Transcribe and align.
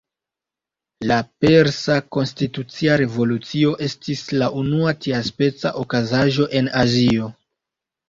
La 1.11 1.17
Persa 1.45 1.97
Konstitucia 2.17 2.97
Revolucio 3.03 3.77
estis 3.91 4.27
la 4.41 4.51
unua 4.65 4.97
tiaspeca 5.07 5.77
okazaĵo 5.87 6.53
en 6.63 6.77
Azio. 6.87 7.35